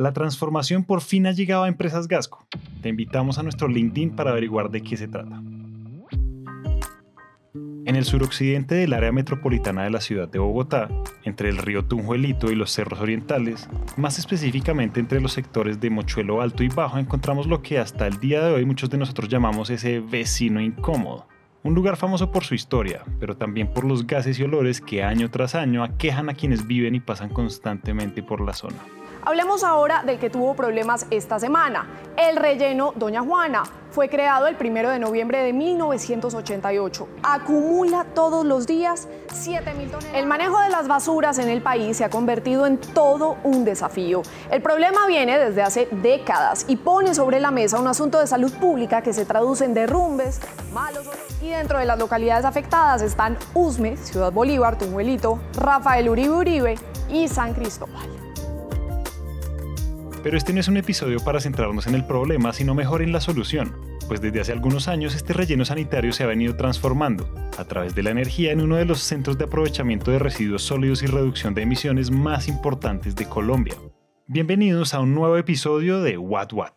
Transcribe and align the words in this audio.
La 0.00 0.14
transformación 0.14 0.84
por 0.84 1.02
fin 1.02 1.26
ha 1.26 1.32
llegado 1.32 1.64
a 1.64 1.68
Empresas 1.68 2.08
Gasco. 2.08 2.46
Te 2.80 2.88
invitamos 2.88 3.38
a 3.38 3.42
nuestro 3.42 3.68
LinkedIn 3.68 4.16
para 4.16 4.30
averiguar 4.30 4.70
de 4.70 4.80
qué 4.80 4.96
se 4.96 5.08
trata. 5.08 5.42
En 7.52 7.96
el 7.96 8.06
suroccidente 8.06 8.76
del 8.76 8.94
área 8.94 9.12
metropolitana 9.12 9.84
de 9.84 9.90
la 9.90 10.00
ciudad 10.00 10.26
de 10.26 10.38
Bogotá, 10.38 10.88
entre 11.24 11.50
el 11.50 11.58
río 11.58 11.84
Tunjuelito 11.84 12.50
y 12.50 12.54
los 12.54 12.70
cerros 12.70 12.98
orientales, 12.98 13.68
más 13.98 14.18
específicamente 14.18 15.00
entre 15.00 15.20
los 15.20 15.34
sectores 15.34 15.80
de 15.80 15.90
Mochuelo 15.90 16.40
Alto 16.40 16.62
y 16.62 16.68
Bajo, 16.68 16.96
encontramos 16.96 17.46
lo 17.46 17.60
que 17.60 17.78
hasta 17.78 18.06
el 18.06 18.18
día 18.20 18.42
de 18.42 18.54
hoy 18.54 18.64
muchos 18.64 18.88
de 18.88 18.96
nosotros 18.96 19.28
llamamos 19.28 19.68
ese 19.68 20.00
vecino 20.00 20.62
incómodo. 20.62 21.26
Un 21.62 21.74
lugar 21.74 21.98
famoso 21.98 22.32
por 22.32 22.44
su 22.44 22.54
historia, 22.54 23.04
pero 23.18 23.36
también 23.36 23.70
por 23.70 23.84
los 23.84 24.06
gases 24.06 24.38
y 24.38 24.44
olores 24.44 24.80
que 24.80 25.02
año 25.02 25.30
tras 25.30 25.54
año 25.54 25.84
aquejan 25.84 26.30
a 26.30 26.34
quienes 26.34 26.66
viven 26.66 26.94
y 26.94 27.00
pasan 27.00 27.28
constantemente 27.28 28.22
por 28.22 28.40
la 28.40 28.54
zona. 28.54 28.78
Hablemos 29.22 29.64
ahora 29.64 30.02
del 30.02 30.18
que 30.18 30.30
tuvo 30.30 30.54
problemas 30.54 31.06
esta 31.10 31.38
semana, 31.38 31.86
el 32.16 32.36
relleno 32.36 32.92
Doña 32.96 33.20
Juana. 33.20 33.64
Fue 33.90 34.08
creado 34.08 34.46
el 34.46 34.56
1 34.56 34.88
de 34.88 34.98
noviembre 34.98 35.42
de 35.42 35.52
1988. 35.52 37.08
Acumula 37.22 38.06
todos 38.14 38.46
los 38.46 38.66
días 38.66 39.08
7.000 39.28 39.90
toneladas. 39.90 40.14
El 40.14 40.26
manejo 40.26 40.58
de 40.60 40.70
las 40.70 40.86
basuras 40.88 41.38
en 41.38 41.48
el 41.48 41.60
país 41.60 41.96
se 41.96 42.04
ha 42.04 42.10
convertido 42.10 42.66
en 42.66 42.78
todo 42.78 43.36
un 43.42 43.64
desafío. 43.64 44.22
El 44.50 44.62
problema 44.62 45.06
viene 45.06 45.38
desde 45.38 45.62
hace 45.62 45.88
décadas 45.90 46.64
y 46.68 46.76
pone 46.76 47.14
sobre 47.14 47.40
la 47.40 47.50
mesa 47.50 47.80
un 47.80 47.88
asunto 47.88 48.20
de 48.20 48.26
salud 48.26 48.52
pública 48.54 49.02
que 49.02 49.12
se 49.12 49.24
traduce 49.24 49.64
en 49.64 49.74
derrumbes, 49.74 50.40
malos 50.72 51.08
y 51.42 51.50
dentro 51.50 51.78
de 51.78 51.84
las 51.84 51.98
localidades 51.98 52.44
afectadas 52.44 53.02
están 53.02 53.36
Usme, 53.54 53.96
Ciudad 53.96 54.32
Bolívar, 54.32 54.78
Tunjuelito, 54.78 55.40
Rafael 55.56 56.08
Uribe 56.08 56.30
Uribe 56.30 56.74
y 57.08 57.28
San 57.28 57.54
Cristóbal. 57.54 58.19
Pero 60.22 60.36
este 60.36 60.52
no 60.52 60.60
es 60.60 60.68
un 60.68 60.76
episodio 60.76 61.18
para 61.20 61.40
centrarnos 61.40 61.86
en 61.86 61.94
el 61.94 62.04
problema, 62.04 62.52
sino 62.52 62.74
mejor 62.74 63.00
en 63.00 63.10
la 63.10 63.22
solución, 63.22 63.74
pues 64.06 64.20
desde 64.20 64.40
hace 64.40 64.52
algunos 64.52 64.86
años 64.86 65.14
este 65.14 65.32
relleno 65.32 65.64
sanitario 65.64 66.12
se 66.12 66.24
ha 66.24 66.26
venido 66.26 66.56
transformando, 66.56 67.26
a 67.56 67.64
través 67.64 67.94
de 67.94 68.02
la 68.02 68.10
energía, 68.10 68.52
en 68.52 68.60
uno 68.60 68.76
de 68.76 68.84
los 68.84 69.00
centros 69.00 69.38
de 69.38 69.44
aprovechamiento 69.44 70.10
de 70.10 70.18
residuos 70.18 70.62
sólidos 70.62 71.02
y 71.02 71.06
reducción 71.06 71.54
de 71.54 71.62
emisiones 71.62 72.10
más 72.10 72.48
importantes 72.48 73.16
de 73.16 73.26
Colombia. 73.26 73.74
Bienvenidos 74.26 74.92
a 74.92 75.00
un 75.00 75.14
nuevo 75.14 75.38
episodio 75.38 76.02
de 76.02 76.18
What 76.18 76.52
What. 76.52 76.72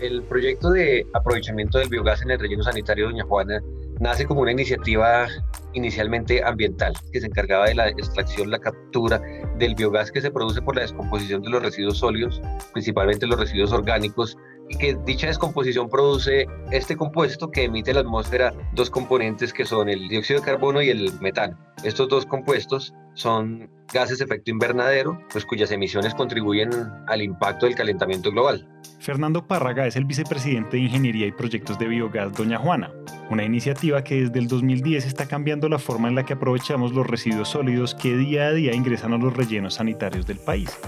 El 0.00 0.22
proyecto 0.24 0.70
de 0.70 1.06
aprovechamiento 1.14 1.78
del 1.78 1.88
biogás 1.88 2.20
en 2.22 2.32
el 2.32 2.40
relleno 2.40 2.64
sanitario 2.64 3.06
de 3.06 3.12
Doña 3.12 3.24
Juana 3.24 3.62
nace 4.00 4.26
como 4.26 4.40
una 4.40 4.50
iniciativa 4.50 5.28
inicialmente 5.74 6.42
ambiental 6.44 6.94
que 7.12 7.20
se 7.20 7.26
encargaba 7.26 7.66
de 7.66 7.74
la 7.74 7.88
extracción, 7.88 8.50
la 8.50 8.58
captura 8.58 9.20
del 9.58 9.74
biogás 9.74 10.10
que 10.10 10.20
se 10.20 10.30
produce 10.30 10.62
por 10.62 10.76
la 10.76 10.82
descomposición 10.82 11.42
de 11.42 11.50
los 11.50 11.62
residuos 11.62 11.98
sólidos, 11.98 12.40
principalmente 12.72 13.26
los 13.26 13.38
residuos 13.38 13.72
orgánicos, 13.72 14.36
y 14.68 14.76
que 14.76 14.96
dicha 15.04 15.26
descomposición 15.26 15.88
produce 15.88 16.46
este 16.70 16.96
compuesto 16.96 17.50
que 17.50 17.64
emite 17.64 17.92
la 17.94 18.00
atmósfera 18.00 18.52
dos 18.74 18.90
componentes 18.90 19.52
que 19.52 19.64
son 19.64 19.88
el 19.88 20.08
dióxido 20.08 20.40
de 20.40 20.46
carbono 20.46 20.82
y 20.82 20.90
el 20.90 21.12
metano. 21.20 21.58
Estos 21.84 22.08
dos 22.08 22.26
compuestos 22.26 22.92
son 23.14 23.70
gases 23.92 24.18
de 24.18 24.24
efecto 24.24 24.50
invernadero, 24.50 25.20
pues 25.32 25.44
cuyas 25.44 25.70
emisiones 25.70 26.14
contribuyen 26.14 26.70
al 27.06 27.22
impacto 27.22 27.66
del 27.66 27.74
calentamiento 27.74 28.30
global. 28.30 28.68
Fernando 29.00 29.46
Párraga 29.46 29.86
es 29.86 29.96
el 29.96 30.04
vicepresidente 30.04 30.76
de 30.76 30.82
Ingeniería 30.82 31.26
y 31.26 31.32
Proyectos 31.32 31.78
de 31.78 31.86
Biogás 31.86 32.32
Doña 32.32 32.58
Juana, 32.58 32.90
una 33.30 33.44
iniciativa 33.44 34.02
que 34.02 34.22
desde 34.22 34.38
el 34.38 34.48
2010 34.48 35.06
está 35.06 35.26
cambiando 35.26 35.68
la 35.68 35.78
forma 35.78 36.08
en 36.08 36.16
la 36.16 36.24
que 36.24 36.34
aprovechamos 36.34 36.92
los 36.92 37.06
residuos 37.06 37.48
sólidos 37.48 37.94
que 37.94 38.16
día 38.16 38.46
a 38.46 38.52
día 38.52 38.74
ingresan 38.74 39.12
a 39.12 39.18
los 39.18 39.36
rellenos 39.36 39.74
sanitarios 39.74 40.26
del 40.26 40.38
país. 40.38 40.78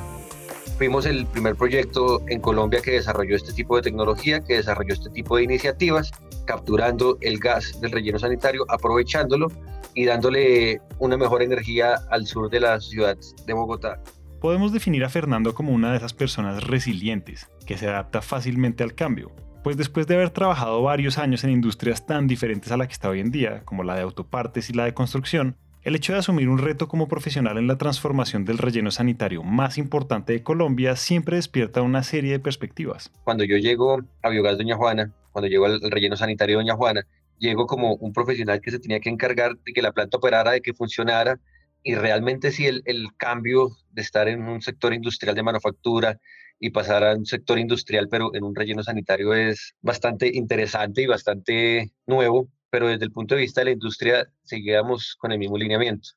Fuimos 0.81 1.05
el 1.05 1.27
primer 1.27 1.57
proyecto 1.57 2.23
en 2.29 2.41
Colombia 2.41 2.81
que 2.83 2.93
desarrolló 2.93 3.37
este 3.37 3.53
tipo 3.53 3.77
de 3.77 3.83
tecnología, 3.83 4.41
que 4.41 4.55
desarrolló 4.55 4.95
este 4.95 5.11
tipo 5.11 5.37
de 5.37 5.43
iniciativas, 5.43 6.11
capturando 6.47 7.19
el 7.21 7.39
gas 7.39 7.79
del 7.83 7.93
relleno 7.93 8.19
sanitario, 8.19 8.65
aprovechándolo 8.67 9.49
y 9.93 10.07
dándole 10.07 10.81
una 10.99 11.19
mejor 11.19 11.43
energía 11.43 11.97
al 12.11 12.27
sur 12.27 12.49
de 12.49 12.61
la 12.61 12.81
ciudad 12.81 13.19
de 13.47 13.53
Bogotá. 13.53 14.01
Podemos 14.41 14.73
definir 14.73 15.05
a 15.05 15.11
Fernando 15.11 15.55
como 15.55 15.75
una 15.75 15.91
de 15.91 15.99
esas 15.99 16.15
personas 16.15 16.65
resilientes, 16.65 17.51
que 17.67 17.77
se 17.77 17.87
adapta 17.87 18.23
fácilmente 18.23 18.83
al 18.83 18.95
cambio, 18.95 19.33
pues 19.63 19.77
después 19.77 20.07
de 20.07 20.15
haber 20.15 20.31
trabajado 20.31 20.81
varios 20.81 21.19
años 21.19 21.45
en 21.45 21.51
industrias 21.51 22.07
tan 22.07 22.27
diferentes 22.27 22.73
a 22.73 22.79
la 22.79 22.87
que 22.87 22.95
está 22.95 23.11
hoy 23.11 23.21
en 23.21 23.31
día, 23.31 23.65
como 23.67 23.85
la 23.85 23.97
de 23.97 24.01
autopartes 24.01 24.71
y 24.71 24.73
la 24.73 24.87
de 24.87 24.95
construcción, 24.95 25.59
el 25.83 25.97
hecho 25.97 26.13
de 26.13 26.19
asumir 26.19 26.49
un 26.49 26.59
reto 26.59 26.89
como 26.89 27.09
profesional 27.09 27.57
en 27.57 27.67
la 27.67 27.79
transformación 27.79 28.45
del 28.45 28.59
relleno 28.59 28.91
sanitario 28.91 29.43
más 29.43 29.79
importante 29.79 30.33
de 30.33 30.43
Colombia 30.43 30.95
siempre 30.97 31.37
despierta 31.37 31.81
una 31.83 32.03
serie 32.03 32.33
de 32.33 32.41
perspectivas. 32.41 33.11
Cuando 33.25 33.45
yo 33.45 33.57
llego 33.57 34.01
a 34.23 34.29
Biogás 34.29 34.59
Doña 34.59 34.77
Juana, 34.77 35.13
cuando 35.33 35.49
llego 35.49 35.67
al 35.67 35.81
relleno 35.91 36.17
sanitario 36.17 36.59
Doña 36.59 36.77
Juana, 36.77 37.07
llego 37.39 37.67
como 37.67 37.95
un 37.95 38.13
profesional 38.13 38.61
que 38.61 38.71
se 38.71 38.79
tenía 38.79 39.01
que 39.01 39.09
encargar 39.09 39.57
de 39.57 39.73
que 39.73 39.81
la 39.81 39.93
planta 39.93 40.19
operara, 40.19 40.53
de 40.53 40.61
que 40.61 40.75
funcionara, 40.75 41.41
y 41.83 41.95
realmente 41.95 42.53
sí 42.53 42.67
el, 42.67 42.83
el, 42.85 43.09
cambio 43.17 43.71
de 43.91 44.03
estar 44.03 44.29
en 44.29 44.43
un 44.43 44.61
sector 44.61 44.93
industrial 44.93 45.35
de 45.35 45.43
manufactura 45.43 46.21
y 46.59 46.71
pasar 46.71 47.03
a 47.03 47.17
un 47.17 47.25
sector 47.25 47.59
industrial 47.59 48.07
pero 48.11 48.35
en 48.35 48.45
un 48.45 48.55
relleno 48.55 48.83
sanitario 48.83 49.33
es 49.33 49.75
bastante 49.81 50.31
interesante 50.33 51.01
y 51.01 51.07
bastante 51.07 51.91
nuevo, 52.07 52.49
pero 52.71 52.89
desde 52.89 53.05
el 53.05 53.13
punto 53.13 53.35
de 53.35 53.43
vista 53.43 53.61
de 53.61 53.67
la 53.67 53.71
industria 53.73 54.31
seguíamos 54.45 55.17
con 55.19 55.33
el 55.33 55.39
mismo 55.39 55.59
lineamiento. 55.59 56.11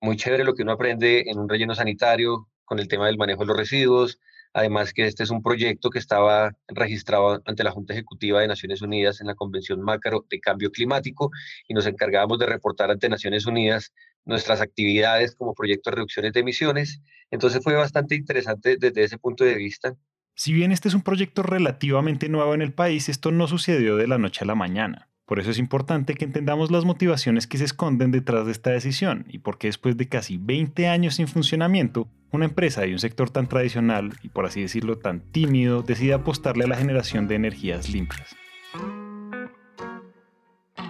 Muy 0.00 0.16
chévere 0.16 0.44
lo 0.44 0.54
que 0.54 0.62
uno 0.62 0.72
aprende 0.72 1.24
en 1.26 1.38
un 1.38 1.48
relleno 1.48 1.74
sanitario 1.74 2.48
con 2.64 2.78
el 2.78 2.88
tema 2.88 3.06
del 3.06 3.18
manejo 3.18 3.42
de 3.42 3.48
los 3.48 3.56
residuos, 3.56 4.18
Además 4.52 4.92
que 4.92 5.06
este 5.06 5.22
es 5.22 5.30
un 5.30 5.42
proyecto 5.42 5.90
que 5.90 6.00
estaba 6.00 6.52
registrado 6.66 7.40
ante 7.44 7.62
la 7.62 7.70
Junta 7.70 7.92
Ejecutiva 7.92 8.40
de 8.40 8.48
Naciones 8.48 8.82
Unidas 8.82 9.20
en 9.20 9.28
la 9.28 9.34
Convención 9.34 9.80
Macro 9.80 10.26
de 10.28 10.40
Cambio 10.40 10.72
Climático 10.72 11.30
y 11.68 11.74
nos 11.74 11.86
encargábamos 11.86 12.38
de 12.40 12.46
reportar 12.46 12.90
ante 12.90 13.08
Naciones 13.08 13.46
Unidas 13.46 13.92
nuestras 14.24 14.60
actividades 14.60 15.36
como 15.36 15.54
proyecto 15.54 15.90
de 15.90 15.96
reducciones 15.96 16.32
de 16.32 16.40
emisiones. 16.40 17.00
Entonces 17.30 17.62
fue 17.62 17.74
bastante 17.74 18.16
interesante 18.16 18.76
desde 18.76 19.04
ese 19.04 19.18
punto 19.18 19.44
de 19.44 19.54
vista. 19.54 19.94
Si 20.34 20.52
bien 20.52 20.72
este 20.72 20.88
es 20.88 20.94
un 20.94 21.02
proyecto 21.02 21.42
relativamente 21.42 22.28
nuevo 22.28 22.54
en 22.54 22.62
el 22.62 22.72
país, 22.72 23.08
esto 23.08 23.30
no 23.30 23.46
sucedió 23.46 23.96
de 23.96 24.08
la 24.08 24.18
noche 24.18 24.40
a 24.42 24.46
la 24.46 24.54
mañana. 24.56 25.09
Por 25.30 25.38
eso 25.38 25.52
es 25.52 25.58
importante 25.60 26.14
que 26.14 26.24
entendamos 26.24 26.72
las 26.72 26.84
motivaciones 26.84 27.46
que 27.46 27.56
se 27.56 27.62
esconden 27.62 28.10
detrás 28.10 28.46
de 28.46 28.50
esta 28.50 28.70
decisión 28.70 29.26
y 29.28 29.38
por 29.38 29.58
qué 29.58 29.68
después 29.68 29.96
de 29.96 30.08
casi 30.08 30.38
20 30.38 30.88
años 30.88 31.14
sin 31.14 31.28
funcionamiento, 31.28 32.08
una 32.32 32.46
empresa 32.46 32.80
de 32.80 32.90
un 32.90 32.98
sector 32.98 33.30
tan 33.30 33.46
tradicional 33.46 34.14
y 34.24 34.30
por 34.30 34.44
así 34.44 34.60
decirlo 34.60 34.98
tan 34.98 35.20
tímido 35.20 35.82
decide 35.82 36.14
apostarle 36.14 36.64
a 36.64 36.66
la 36.66 36.74
generación 36.74 37.28
de 37.28 37.36
energías 37.36 37.90
limpias. 37.90 38.34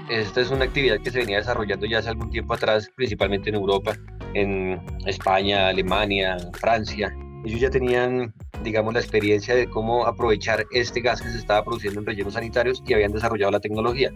Esta 0.08 0.40
es 0.40 0.50
una 0.50 0.64
actividad 0.64 1.00
que 1.00 1.10
se 1.10 1.18
venía 1.18 1.36
desarrollando 1.36 1.84
ya 1.84 1.98
hace 1.98 2.08
algún 2.08 2.30
tiempo 2.30 2.54
atrás, 2.54 2.90
principalmente 2.96 3.50
en 3.50 3.56
Europa, 3.56 3.94
en 4.32 4.80
España, 5.04 5.68
Alemania, 5.68 6.38
Francia. 6.54 7.14
Ellos 7.44 7.60
ya 7.60 7.70
tenían 7.70 8.34
digamos, 8.62 8.94
la 8.94 9.00
experiencia 9.00 9.54
de 9.54 9.68
cómo 9.68 10.06
aprovechar 10.06 10.66
este 10.72 11.00
gas 11.00 11.20
que 11.20 11.30
se 11.30 11.38
estaba 11.38 11.64
produciendo 11.64 12.00
en 12.00 12.06
rellenos 12.06 12.34
sanitarios 12.34 12.82
y 12.86 12.94
habían 12.94 13.12
desarrollado 13.12 13.52
la 13.52 13.60
tecnología. 13.60 14.12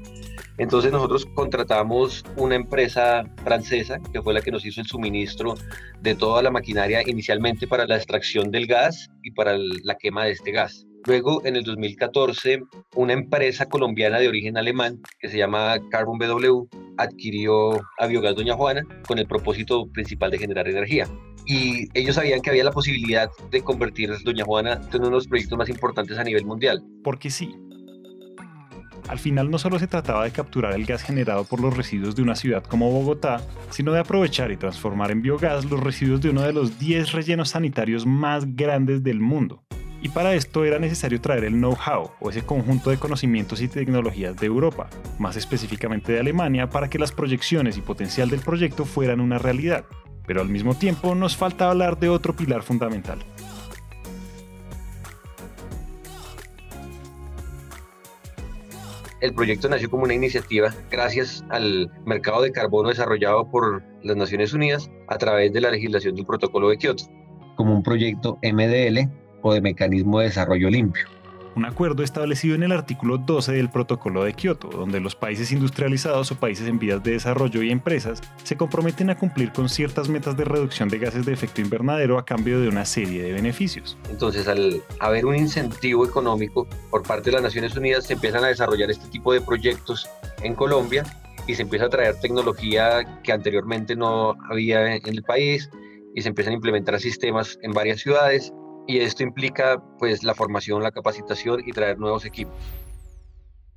Entonces 0.59 0.93
nosotros 0.93 1.27
contratamos 1.35 2.25
una 2.37 2.55
empresa 2.55 3.25
francesa 3.43 3.99
que 4.13 4.23
fue 4.23 4.35
la 4.35 4.41
que 4.41 4.51
nos 4.51 4.65
hizo 4.65 4.81
el 4.81 4.87
suministro 4.87 5.55
de 6.01 6.15
toda 6.15 6.43
la 6.43 6.51
maquinaria 6.51 7.03
inicialmente 7.07 7.67
para 7.67 7.87
la 7.87 7.97
extracción 7.97 8.51
del 8.51 8.67
gas 8.67 9.11
y 9.23 9.33
para 9.33 9.57
la 9.57 9.97
quema 9.97 10.25
de 10.25 10.33
este 10.33 10.53
gas. 10.53 10.87
Luego, 11.07 11.45
en 11.45 11.57
el 11.57 11.65
2014, 11.65 12.63
una 12.95 13.13
empresa 13.13 13.67
colombiana 13.67 14.19
de 14.19 14.29
origen 14.29 14.57
alemán 14.57 15.01
que 15.19 15.29
se 15.29 15.37
llama 15.37 15.77
Carbon 15.91 16.19
BW 16.19 16.67
adquirió 16.97 17.79
a 17.99 18.07
Biogás 18.07 18.37
Doña 18.37 18.55
Juana 18.55 18.83
con 19.07 19.19
el 19.19 19.27
propósito 19.27 19.87
principal 19.93 20.31
de 20.31 20.39
generar 20.39 20.67
energía 20.67 21.07
y 21.47 21.89
ellos 21.99 22.15
sabían 22.17 22.41
que 22.41 22.51
había 22.51 22.65
la 22.65 22.73
posibilidad 22.73 23.31
de 23.51 23.63
convertir 23.63 24.11
Doña 24.25 24.45
Juana 24.45 24.81
en 24.93 25.01
uno 25.01 25.07
de 25.07 25.13
los 25.13 25.29
proyectos 25.29 25.59
más 25.59 25.69
importantes 25.69 26.19
a 26.19 26.25
nivel 26.25 26.45
mundial. 26.45 26.83
Porque 27.03 27.31
sí. 27.31 27.55
Al 29.09 29.19
final 29.19 29.51
no 29.51 29.59
solo 29.59 29.79
se 29.79 29.87
trataba 29.87 30.25
de 30.25 30.31
capturar 30.31 30.73
el 30.73 30.87
gas 30.87 31.03
generado 31.03 31.45
por 31.45 31.61
los 31.61 31.77
residuos 31.77 32.17
de 32.17 32.23
una 32.23 32.35
ciudad 32.35 32.65
como 32.65 32.91
Bogotá, 32.91 33.43
sino 33.69 33.93
de 33.93 34.01
aprovechar 34.01 34.51
y 34.51 34.57
transformar 34.57 35.11
en 35.11 35.21
biogás 35.21 35.67
los 35.67 35.81
residuos 35.81 36.23
de 36.23 36.31
uno 36.31 36.41
de 36.41 36.55
los 36.55 36.79
10 36.79 37.13
rellenos 37.13 37.51
sanitarios 37.51 38.07
más 38.07 38.57
grandes 38.57 39.03
del 39.03 39.21
mundo. 39.21 39.63
Y 40.01 40.09
para 40.09 40.35
esto 40.35 40.65
era 40.65 40.79
necesario 40.79 41.21
traer 41.21 41.45
el 41.45 41.55
know-how 41.55 42.11
o 42.21 42.31
ese 42.31 42.45
conjunto 42.45 42.91
de 42.91 42.99
conocimientos 42.99 43.61
y 43.63 43.69
tecnologías 43.69 44.37
de 44.37 44.47
Europa, 44.47 44.89
más 45.19 45.37
específicamente 45.37 46.13
de 46.13 46.21
Alemania, 46.21 46.69
para 46.69 46.89
que 46.89 46.99
las 46.99 47.13
proyecciones 47.13 47.79
y 47.79 47.83
potencial 47.83 48.29
del 48.29 48.41
proyecto 48.41 48.85
fueran 48.85 49.21
una 49.21 49.39
realidad 49.39 49.85
pero 50.27 50.41
al 50.41 50.49
mismo 50.49 50.75
tiempo 50.75 51.15
nos 51.15 51.37
falta 51.37 51.71
hablar 51.71 51.99
de 51.99 52.09
otro 52.09 52.35
pilar 52.35 52.63
fundamental. 52.63 53.19
El 59.21 59.33
proyecto 59.33 59.71
nació 59.71 59.89
como 59.89 60.05
una 60.05 60.13
iniciativa 60.13 60.75
gracias 60.91 61.43
al 61.49 61.91
mercado 62.05 62.43
de 62.43 62.53
carbono 62.53 62.91
desarrollado 62.91 63.51
por 63.51 63.83
las 64.03 64.17
Naciones 64.19 64.53
Unidas 64.53 64.91
a 65.09 65.17
través 65.17 65.51
de 65.53 65.63
la 65.63 65.71
legislación 65.71 66.15
del 66.15 66.27
protocolo 66.27 66.69
de 66.69 66.77
Kioto. 66.77 67.05
como 67.57 67.75
un 67.75 67.83
proyecto 67.83 68.39
MDL 68.43 69.09
o 69.41 69.55
de 69.55 69.63
mecanismo 69.63 70.19
de 70.19 70.27
desarrollo 70.27 70.69
limpio 70.69 71.14
un 71.57 71.65
acuerdo 71.65 72.03
establecido 72.03 72.55
en 72.55 72.63
el 72.63 72.73
artículo 72.73 73.19
12 73.19 73.53
del 73.53 73.71
Protocolo 73.71 74.25
de 74.25 74.35
Kioto, 74.35 74.69
donde 74.69 75.01
los 75.01 75.15
países 75.15 75.53
industrializados 75.53 76.31
o 76.33 76.37
países 76.37 76.69
en 76.69 76.79
vías 76.79 77.03
de 77.03 77.13
desarrollo 77.13 77.63
y 77.63 77.71
empresas 77.71 78.21
se 78.43 78.57
comprometen 78.57 79.11
a 79.11 79.17
cumplir 79.17 79.53
con 79.53 79.69
ciertas 79.69 80.09
metas 80.09 80.37
de 80.37 80.45
reducción 80.45 80.89
de 80.89 80.99
gases 80.99 81.27
de 81.27 81.33
efecto 81.33 81.61
invernadero 81.61 82.19
a 82.19 82.25
cambio 82.25 82.61
de 82.61 82.69
una 82.69 82.85
serie 82.85 83.23
de 83.23 83.33
beneficios. 83.33 83.97
Entonces, 84.11 84.49
al 84.49 84.83
haber 85.01 85.27
un 85.27 85.37
incentivo 85.37 86.07
económico 86.07 86.67
por 86.91 87.03
parte 87.03 87.31
de 87.31 87.35
las 87.35 87.43
Naciones 87.43 87.77
Unidas, 87.77 88.07
se 88.07 88.15
empiezan 88.15 88.45
a 88.45 88.49
desarrollar 88.49 88.91
este 88.91 89.09
tipo 89.09 89.33
de 89.33 89.41
proyectos 89.41 90.09
en 90.43 90.55
Colombia 90.55 91.05
y 91.47 91.55
se 91.55 91.63
empieza 91.63 91.87
a 91.87 91.89
traer 91.91 92.19
tecnología 92.21 93.21
que 93.23 93.33
anteriormente 93.33 93.95
no 93.95 94.35
había 94.51 94.97
en 94.97 95.07
el 95.07 95.23
país 95.23 95.71
y 96.15 96.23
se 96.23 96.29
empiezan 96.29 96.53
a 96.53 96.57
implementar 96.57 96.99
sistemas 97.01 97.59
en 97.63 97.73
varias 97.73 98.01
ciudades 98.01 98.53
y 98.87 98.99
esto 98.99 99.23
implica 99.23 99.83
pues 99.99 100.23
la 100.23 100.35
formación, 100.35 100.83
la 100.83 100.93
capacitación 100.93 101.63
y 101.67 101.73
traer 101.73 101.99
nuevos 101.99 102.25
equipos. 102.25 102.55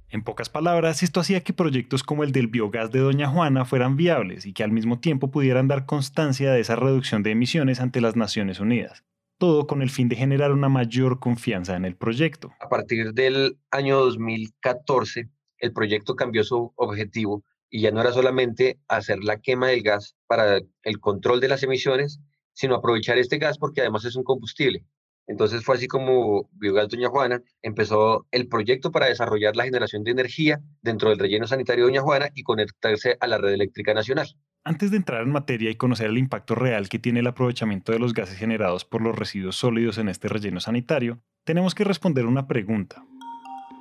En 0.10 0.24
pocas 0.24 0.48
palabras, 0.48 1.04
esto 1.04 1.20
hacía 1.20 1.44
que 1.44 1.52
proyectos 1.52 2.02
como 2.02 2.24
el 2.24 2.32
del 2.32 2.48
biogás 2.48 2.92
de 2.92 3.00
Doña 3.00 3.28
Juana 3.28 3.66
fueran 3.66 3.98
viables 3.98 4.46
y 4.46 4.54
que 4.54 4.64
al 4.64 4.72
mismo 4.72 5.00
tiempo 5.00 5.32
pudieran 5.32 5.68
dar 5.68 5.86
constancia 5.86 6.52
de 6.52 6.62
esa 6.62 6.78
reducción 6.78 7.24
de 7.24 7.32
emisiones 7.32 7.82
ante 7.82 8.00
las 8.00 8.16
Naciones 8.16 8.62
Unidas. 8.62 9.04
Todo 9.38 9.68
con 9.68 9.82
el 9.82 9.90
fin 9.90 10.08
de 10.08 10.16
generar 10.16 10.54
una 10.54 10.70
mayor 10.70 11.20
confianza 11.20 11.76
en 11.76 11.84
el 11.84 11.98
proyecto. 11.98 12.54
A 12.62 12.70
partir 12.70 13.14
del 13.14 13.60
año 13.70 13.98
2014, 13.98 15.30
el 15.60 15.74
proyecto 15.74 16.16
cambió 16.16 16.44
su 16.46 16.72
objetivo 16.78 17.44
y 17.70 17.82
ya 17.82 17.92
no 17.92 18.00
era 18.00 18.14
solamente 18.14 18.80
hacer 18.88 19.24
la 19.24 19.42
quema 19.42 19.68
del 19.68 19.84
gas 19.84 20.16
para 20.26 20.60
el 20.84 21.00
control 21.02 21.42
de 21.42 21.50
las 21.50 21.64
emisiones, 21.64 22.22
sino 22.54 22.76
aprovechar 22.76 23.18
este 23.18 23.40
gas 23.40 23.58
porque 23.58 23.82
además 23.82 24.06
es 24.06 24.16
un 24.16 24.24
combustible. 24.24 24.86
Entonces 25.28 25.64
fue 25.64 25.76
así 25.76 25.88
como 25.88 26.50
Biogás 26.54 26.88
Doña 26.88 27.10
Juana 27.10 27.42
empezó 27.62 28.26
el 28.32 28.48
proyecto 28.48 28.92
para 28.92 29.08
desarrollar 29.08 29.56
la 29.56 29.66
generación 29.66 30.04
de 30.04 30.12
energía 30.12 30.62
dentro 30.82 31.10
del 31.10 31.20
relleno 31.20 31.46
sanitario 31.46 31.86
de 31.86 31.92
Doña 31.92 32.02
Juana 32.02 32.30
y 32.34 32.44
conectarse 32.44 33.18
a 33.20 33.28
la 33.28 33.38
red 33.38 33.52
eléctrica 33.52 33.94
nacional. 33.94 34.36
Antes 34.64 34.92
de 34.92 34.98
entrar 34.98 35.22
en 35.22 35.32
materia 35.32 35.70
y 35.70 35.76
conocer 35.76 36.08
el 36.08 36.18
impacto 36.18 36.56
real 36.56 36.90
que 36.90 37.00
tiene 37.00 37.20
el 37.20 37.28
aprovechamiento 37.28 37.92
de 37.92 38.00
los 38.00 38.14
gases 38.14 38.38
generados 38.38 38.86
por 38.86 39.02
los 39.02 39.16
residuos 39.16 39.58
sólidos 39.58 39.98
en 39.98 40.10
este 40.10 40.28
relleno 40.28 40.60
sanitario, 40.60 41.20
tenemos 41.44 41.76
que 41.76 41.84
responder 41.84 42.26
una 42.26 42.48
pregunta. 42.48 43.06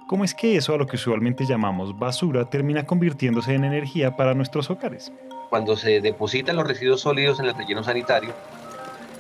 ¿Cómo 0.08 0.24
es 0.24 0.34
que 0.34 0.56
eso 0.56 0.74
a 0.74 0.78
lo 0.78 0.86
que 0.86 0.94
usualmente 0.94 1.44
llamamos 1.44 1.98
basura 1.98 2.48
termina 2.48 2.86
convirtiéndose 2.86 3.54
en 3.54 3.64
energía 3.64 4.16
para 4.16 4.34
nuestros 4.34 4.70
hogares? 4.70 5.12
Cuando 5.50 5.76
se 5.76 6.00
depositan 6.00 6.54
los 6.54 6.66
residuos 6.66 7.00
sólidos 7.00 7.40
en 7.40 7.46
el 7.46 7.56
relleno 7.56 7.82
sanitario, 7.82 8.32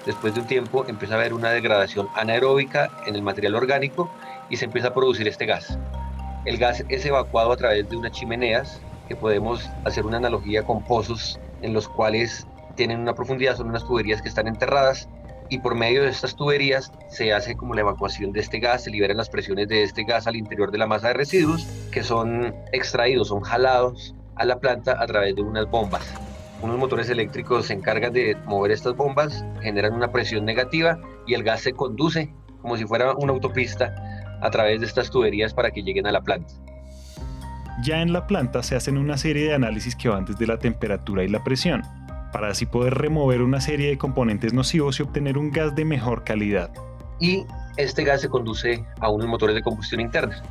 después 0.06 0.34
de 0.34 0.40
un 0.40 0.46
tiempo 0.46 0.86
empieza 0.88 1.14
a 1.14 1.18
haber 1.18 1.34
una 1.34 1.50
degradación 1.50 2.08
anaeróbica 2.14 2.90
en 3.06 3.16
el 3.16 3.22
material 3.22 3.56
orgánico 3.56 4.10
y 4.48 4.56
se 4.56 4.64
empieza 4.64 4.88
a 4.88 4.94
producir 4.94 5.28
este 5.28 5.44
gas. 5.44 5.78
El 6.44 6.58
gas 6.58 6.84
es 6.88 7.04
evacuado 7.04 7.52
a 7.52 7.56
través 7.56 7.88
de 7.90 7.96
unas 7.96 8.12
chimeneas 8.12 8.80
que 9.08 9.16
podemos 9.16 9.68
hacer 9.84 10.06
una 10.06 10.16
analogía 10.16 10.62
con 10.62 10.82
pozos 10.84 11.38
en 11.62 11.74
los 11.74 11.88
cuales 11.88 12.46
tienen 12.76 13.00
una 13.00 13.14
profundidad, 13.14 13.56
son 13.56 13.68
unas 13.68 13.84
tuberías 13.84 14.22
que 14.22 14.28
están 14.28 14.46
enterradas 14.46 15.08
y 15.48 15.58
por 15.58 15.74
medio 15.74 16.02
de 16.02 16.08
estas 16.08 16.36
tuberías 16.36 16.92
se 17.08 17.32
hace 17.32 17.56
como 17.56 17.74
la 17.74 17.80
evacuación 17.80 18.32
de 18.32 18.40
este 18.40 18.58
gas, 18.58 18.84
se 18.84 18.90
liberan 18.90 19.16
las 19.16 19.28
presiones 19.28 19.68
de 19.68 19.82
este 19.82 20.04
gas 20.04 20.26
al 20.26 20.36
interior 20.36 20.70
de 20.70 20.78
la 20.78 20.86
masa 20.86 21.08
de 21.08 21.14
residuos 21.14 21.66
que 21.90 22.02
son 22.02 22.54
extraídos, 22.72 23.28
son 23.28 23.40
jalados 23.40 24.14
a 24.36 24.44
la 24.44 24.58
planta 24.58 24.96
a 25.00 25.06
través 25.06 25.34
de 25.34 25.42
unas 25.42 25.68
bombas 25.70 26.25
unos 26.62 26.78
motores 26.78 27.08
eléctricos 27.10 27.66
se 27.66 27.74
encargan 27.74 28.12
de 28.12 28.36
mover 28.46 28.70
estas 28.70 28.96
bombas, 28.96 29.44
generan 29.60 29.94
una 29.94 30.10
presión 30.10 30.44
negativa 30.44 30.98
y 31.26 31.34
el 31.34 31.42
gas 31.42 31.60
se 31.60 31.72
conduce 31.72 32.32
como 32.62 32.76
si 32.76 32.84
fuera 32.84 33.14
una 33.14 33.32
autopista 33.32 33.94
a 34.40 34.50
través 34.50 34.80
de 34.80 34.86
estas 34.86 35.10
tuberías 35.10 35.54
para 35.54 35.70
que 35.70 35.82
lleguen 35.82 36.06
a 36.06 36.12
la 36.12 36.20
planta. 36.20 36.52
Ya 37.82 38.00
en 38.00 38.12
la 38.12 38.26
planta 38.26 38.62
se 38.62 38.74
hacen 38.74 38.96
una 38.96 39.18
serie 39.18 39.48
de 39.48 39.54
análisis 39.54 39.94
que 39.94 40.08
van 40.08 40.24
desde 40.24 40.46
la 40.46 40.58
temperatura 40.58 41.24
y 41.24 41.28
la 41.28 41.44
presión, 41.44 41.82
para 42.32 42.48
así 42.48 42.64
poder 42.64 42.94
remover 42.94 43.42
una 43.42 43.60
serie 43.60 43.88
de 43.88 43.98
componentes 43.98 44.54
nocivos 44.54 44.98
y 44.98 45.02
obtener 45.02 45.36
un 45.36 45.50
gas 45.50 45.74
de 45.74 45.84
mejor 45.84 46.24
calidad. 46.24 46.70
Y 47.20 47.44
este 47.76 48.04
gas 48.04 48.22
se 48.22 48.28
conduce 48.28 48.82
a 49.00 49.10
unos 49.10 49.28
motores 49.28 49.54
de 49.54 49.62
combustión 49.62 50.00
interna 50.00 50.42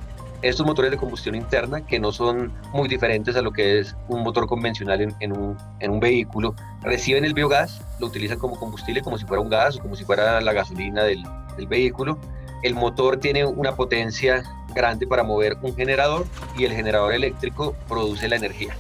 estos 0.50 0.64
motores 0.64 0.92
de 0.92 0.98
combustión 0.98 1.34
interna, 1.34 1.84
que 1.86 2.00
no 2.00 2.12
son 2.12 2.54
muy 2.72 2.88
diferentes 2.88 3.36
a 3.36 3.42
lo 3.42 3.52
que 3.52 3.80
es 3.80 3.96
un 4.08 4.22
motor 4.22 4.46
convencional 4.46 5.02
en, 5.02 5.32
un, 5.32 6.00
vehículo, 6.00 6.54
reciben 6.84 7.26
el 7.26 7.34
biogás, 7.34 7.82
lo 8.00 8.06
utilizan 8.06 8.38
como 8.38 8.56
combustible, 8.56 9.02
como 9.02 9.18
si 9.18 9.26
fuera 9.26 9.42
un 9.42 9.50
gas 9.50 9.78
o 9.78 9.82
como 9.82 9.96
si 9.96 10.06
fuera 10.06 10.40
la 10.42 10.54
gasolina 10.54 11.04
del, 11.04 11.24
vehículo. 11.68 12.20
El 12.62 12.76
motor 12.76 13.18
tiene 13.18 13.44
una 13.46 13.76
potencia 13.76 14.44
grande 14.76 15.08
para 15.08 15.24
mover 15.24 15.58
un 15.62 15.76
generador 15.76 16.28
y 16.58 16.66
el 16.66 16.74
generador 16.74 17.14
eléctrico 17.14 17.76
produce 17.88 18.28
la 18.28 18.36
energía. 18.36 18.76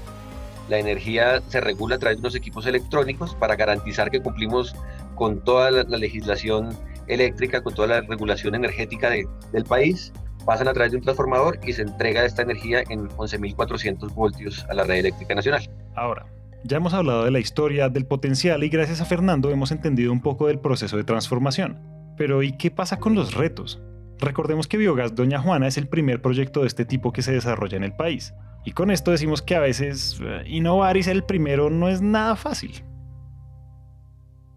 La 0.69 0.77
energía 0.77 1.41
se 1.47 1.61
regula 1.61 1.95
a 1.95 1.99
través 1.99 2.17
de 2.17 2.21
unos 2.21 2.35
equipos 2.35 2.67
electrónicos 2.67 3.33
para 3.33 3.55
garantizar 3.55 4.11
que 4.11 4.21
cumplimos 4.21 4.75
con 5.15 5.39
toda 5.41 5.71
la, 5.71 5.83
legislación 5.83 6.77
eléctrica, 7.07 7.63
con 7.63 7.73
toda 7.73 7.87
la 7.87 8.01
regulación 8.01 8.53
energética 8.55 9.09
del 9.09 9.63
país 9.63 10.11
pasan 10.45 10.67
a 10.67 10.73
través 10.73 10.91
de 10.91 10.97
un 10.97 11.03
transformador 11.03 11.59
y 11.65 11.73
se 11.73 11.81
entrega 11.81 12.25
esta 12.25 12.43
energía 12.43 12.83
en 12.89 13.09
11.400 13.09 14.13
voltios 14.13 14.65
a 14.69 14.73
la 14.73 14.83
red 14.83 14.99
eléctrica 14.99 15.35
nacional. 15.35 15.67
Ahora, 15.95 16.25
ya 16.63 16.77
hemos 16.77 16.93
hablado 16.93 17.25
de 17.25 17.31
la 17.31 17.39
historia, 17.39 17.89
del 17.89 18.05
potencial 18.05 18.63
y 18.63 18.69
gracias 18.69 19.01
a 19.01 19.05
Fernando 19.05 19.51
hemos 19.51 19.71
entendido 19.71 20.11
un 20.11 20.21
poco 20.21 20.47
del 20.47 20.59
proceso 20.59 20.97
de 20.97 21.03
transformación. 21.03 21.79
Pero 22.17 22.43
¿y 22.43 22.57
qué 22.57 22.71
pasa 22.71 22.97
con 22.97 23.13
los 23.13 23.33
retos? 23.33 23.81
Recordemos 24.19 24.67
que 24.67 24.77
Biogás 24.77 25.13
Doña 25.13 25.39
Juana 25.39 25.67
es 25.67 25.77
el 25.77 25.87
primer 25.87 26.21
proyecto 26.21 26.61
de 26.61 26.67
este 26.67 26.85
tipo 26.85 27.11
que 27.11 27.21
se 27.21 27.33
desarrolla 27.33 27.77
en 27.77 27.83
el 27.83 27.93
país. 27.93 28.33
Y 28.63 28.71
con 28.71 28.89
esto 28.89 29.11
decimos 29.11 29.41
que 29.41 29.55
a 29.55 29.59
veces 29.59 30.19
eh, 30.23 30.43
innovar 30.47 30.97
y 30.97 31.03
ser 31.03 31.15
el 31.15 31.23
primero 31.23 31.69
no 31.69 31.87
es 31.87 32.01
nada 32.01 32.35
fácil. 32.35 32.83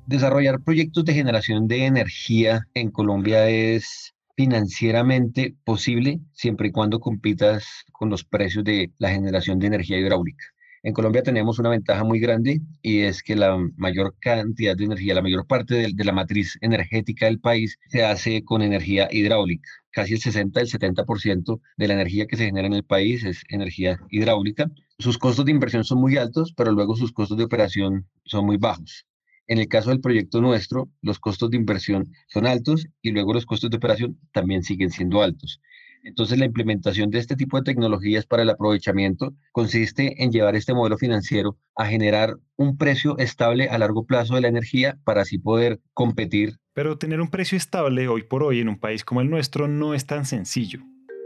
Desarrollar 0.06 0.60
proyectos 0.60 1.04
de 1.04 1.12
generación 1.12 1.68
de 1.68 1.84
energía 1.84 2.66
en 2.72 2.90
Colombia 2.90 3.48
es 3.50 4.14
financieramente 4.38 5.56
posible 5.64 6.20
siempre 6.32 6.68
y 6.68 6.70
cuando 6.70 7.00
compitas 7.00 7.84
con 7.90 8.08
los 8.08 8.22
precios 8.22 8.62
de 8.62 8.92
la 8.98 9.10
generación 9.10 9.58
de 9.58 9.66
energía 9.66 9.98
hidráulica. 9.98 10.44
En 10.84 10.94
Colombia 10.94 11.24
tenemos 11.24 11.58
una 11.58 11.70
ventaja 11.70 12.04
muy 12.04 12.20
grande 12.20 12.60
y 12.80 13.00
es 13.00 13.24
que 13.24 13.34
la 13.34 13.58
mayor 13.76 14.14
cantidad 14.20 14.76
de 14.76 14.84
energía, 14.84 15.16
la 15.16 15.22
mayor 15.22 15.44
parte 15.48 15.74
de, 15.74 16.04
la 16.04 16.12
matriz 16.12 16.56
energética 16.60 17.26
del 17.26 17.40
país 17.40 17.80
se 17.88 18.04
hace 18.04 18.44
con 18.44 18.62
energía 18.62 19.08
hidráulica. 19.10 19.68
Casi 19.90 20.14
el 20.14 20.20
60, 20.20 20.60
el 20.60 20.68
70% 20.68 21.60
de 21.76 21.88
la 21.88 21.94
energía 21.94 22.26
que 22.28 22.36
se 22.36 22.44
genera 22.44 22.68
en 22.68 22.74
el 22.74 22.84
país 22.84 23.24
es 23.24 23.42
energía 23.48 23.98
hidráulica. 24.08 24.70
Sus 25.00 25.18
costos 25.18 25.46
de 25.46 25.50
inversión 25.50 25.82
son 25.82 25.98
muy 25.98 26.16
altos, 26.16 26.54
pero 26.56 26.70
luego 26.70 26.94
sus 26.94 27.10
costos 27.10 27.38
de 27.38 27.42
operación 27.42 28.06
son 28.24 28.46
muy 28.46 28.56
bajos. 28.56 29.07
En 29.48 29.58
el 29.58 29.66
caso 29.66 29.88
del 29.88 30.00
proyecto 30.00 30.42
nuestro, 30.42 30.90
los 31.00 31.18
costos 31.18 31.50
de 31.50 31.56
inversión 31.56 32.12
son 32.28 32.46
altos 32.46 32.86
y 33.00 33.12
luego 33.12 33.32
los 33.32 33.46
costos 33.46 33.70
de 33.70 33.78
operación 33.78 34.18
también 34.32 34.62
siguen 34.62 34.90
siendo 34.90 35.22
altos. 35.22 35.60
Entonces, 36.04 36.38
la 36.38 36.44
implementación 36.44 37.10
de 37.10 37.18
este 37.18 37.34
tipo 37.34 37.56
de 37.56 37.64
tecnologías 37.64 38.26
para 38.26 38.42
el 38.42 38.50
aprovechamiento 38.50 39.34
consiste 39.52 40.22
en 40.22 40.30
llevar 40.30 40.54
este 40.54 40.74
modelo 40.74 40.98
financiero 40.98 41.56
a 41.74 41.86
generar 41.86 42.36
un 42.56 42.76
precio 42.76 43.18
estable 43.18 43.68
a 43.68 43.78
largo 43.78 44.04
plazo 44.04 44.34
de 44.34 44.42
la 44.42 44.48
energía 44.48 44.98
para 45.04 45.22
así 45.22 45.38
poder 45.38 45.80
competir. 45.94 46.58
Pero 46.74 46.98
tener 46.98 47.20
un 47.20 47.30
precio 47.30 47.56
estable 47.56 48.06
hoy 48.06 48.22
por 48.22 48.42
hoy 48.42 48.60
en 48.60 48.68
un 48.68 48.78
país 48.78 49.04
como 49.04 49.22
el 49.22 49.30
nuestro 49.30 49.66
no 49.66 49.94
es 49.94 50.06
tan 50.06 50.24
sencillo. 50.24 50.80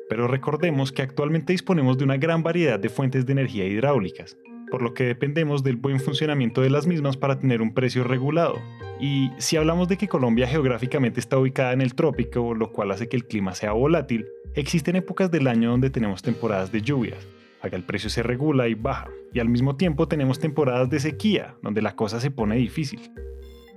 Pero 0.08 0.28
recordemos 0.28 0.92
que 0.92 1.02
actualmente 1.02 1.52
disponemos 1.52 1.98
de 1.98 2.04
una 2.04 2.16
gran 2.16 2.42
variedad 2.42 2.78
de 2.78 2.88
fuentes 2.88 3.26
de 3.26 3.32
energía 3.32 3.66
hidráulicas, 3.66 4.36
por 4.72 4.80
lo 4.80 4.94
que 4.94 5.04
dependemos 5.04 5.62
del 5.62 5.76
buen 5.76 6.00
funcionamiento 6.00 6.62
de 6.62 6.70
las 6.70 6.86
mismas 6.86 7.18
para 7.18 7.38
tener 7.38 7.60
un 7.60 7.74
precio 7.74 8.04
regulado. 8.04 8.58
Y 8.98 9.30
si 9.36 9.58
hablamos 9.58 9.86
de 9.86 9.98
que 9.98 10.08
Colombia 10.08 10.48
geográficamente 10.48 11.20
está 11.20 11.36
ubicada 11.36 11.74
en 11.74 11.82
el 11.82 11.94
trópico, 11.94 12.54
lo 12.54 12.72
cual 12.72 12.90
hace 12.90 13.06
que 13.06 13.16
el 13.18 13.26
clima 13.26 13.54
sea 13.54 13.72
volátil, 13.72 14.26
existen 14.54 14.96
épocas 14.96 15.30
del 15.30 15.46
año 15.46 15.70
donde 15.70 15.90
tenemos 15.90 16.22
temporadas 16.22 16.72
de 16.72 16.80
lluvias, 16.80 17.28
acá 17.60 17.76
el 17.76 17.84
precio 17.84 18.08
se 18.08 18.22
regula 18.22 18.66
y 18.66 18.72
baja, 18.72 19.10
y 19.34 19.40
al 19.40 19.50
mismo 19.50 19.76
tiempo 19.76 20.08
tenemos 20.08 20.38
temporadas 20.38 20.88
de 20.88 21.00
sequía, 21.00 21.54
donde 21.60 21.82
la 21.82 21.94
cosa 21.94 22.18
se 22.18 22.30
pone 22.30 22.56
difícil. 22.56 23.10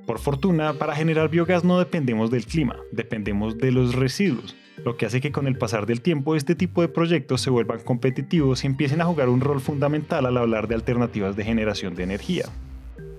Por 0.07 0.19
fortuna, 0.19 0.75
para 0.75 0.95
generar 0.95 1.27
biogás 1.29 1.65
no 1.65 1.77
dependemos 1.77 2.31
del 2.31 2.45
clima, 2.45 2.77
dependemos 2.93 3.57
de 3.57 3.73
los 3.73 3.95
residuos, 3.95 4.55
lo 4.85 4.97
que 4.97 5.07
hace 5.07 5.19
que 5.19 5.31
con 5.31 5.47
el 5.47 5.57
pasar 5.57 5.87
del 5.87 6.01
tiempo 6.01 6.35
este 6.35 6.53
tipo 6.53 6.81
de 6.81 6.87
proyectos 6.87 7.41
se 7.41 7.49
vuelvan 7.49 7.79
competitivos 7.79 8.63
y 8.63 8.67
empiecen 8.67 9.01
a 9.01 9.05
jugar 9.05 9.29
un 9.29 9.41
rol 9.41 9.59
fundamental 9.59 10.27
al 10.27 10.37
hablar 10.37 10.67
de 10.67 10.75
alternativas 10.75 11.35
de 11.35 11.43
generación 11.43 11.95
de 11.95 12.03
energía. 12.03 12.45